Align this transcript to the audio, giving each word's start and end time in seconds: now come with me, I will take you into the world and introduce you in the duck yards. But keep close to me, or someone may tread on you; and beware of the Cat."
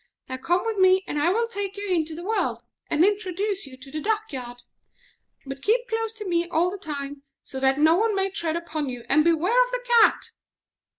now 0.27 0.35
come 0.35 0.65
with 0.65 0.79
me, 0.79 1.03
I 1.07 1.29
will 1.29 1.47
take 1.47 1.77
you 1.77 1.87
into 1.87 2.15
the 2.15 2.23
world 2.23 2.63
and 2.89 3.05
introduce 3.05 3.67
you 3.67 3.77
in 3.85 3.91
the 3.91 4.01
duck 4.01 4.33
yards. 4.33 4.63
But 5.45 5.61
keep 5.61 5.87
close 5.87 6.11
to 6.13 6.27
me, 6.27 6.49
or 6.49 6.75
someone 7.43 8.15
may 8.15 8.31
tread 8.31 8.57
on 8.73 8.89
you; 8.89 9.05
and 9.09 9.23
beware 9.23 9.63
of 9.63 9.69
the 9.69 9.85
Cat." 10.01 10.31